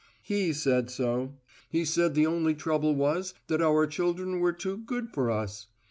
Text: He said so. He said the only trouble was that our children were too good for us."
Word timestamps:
He 0.23 0.51
said 0.51 0.89
so. 0.89 1.37
He 1.69 1.85
said 1.85 2.15
the 2.15 2.25
only 2.25 2.55
trouble 2.55 2.95
was 2.95 3.35
that 3.45 3.61
our 3.61 3.85
children 3.85 4.39
were 4.39 4.51
too 4.51 4.77
good 4.77 5.11
for 5.11 5.29
us." 5.29 5.67